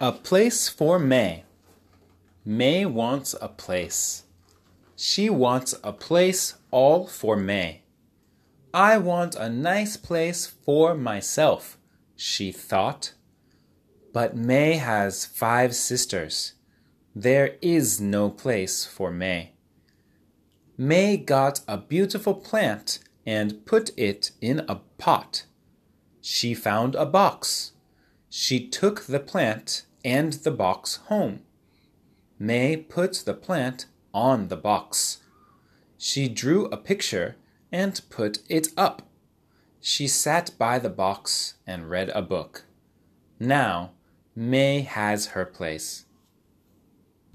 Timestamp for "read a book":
41.90-42.64